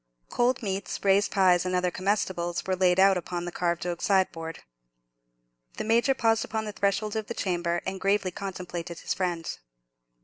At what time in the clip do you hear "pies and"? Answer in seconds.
1.31-1.75